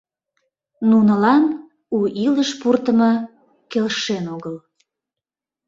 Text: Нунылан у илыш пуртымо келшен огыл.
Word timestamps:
Нунылан 0.89 1.43
у 1.97 1.99
илыш 2.25 2.49
пуртымо 2.61 3.11
келшен 3.71 4.25
огыл. 4.35 4.55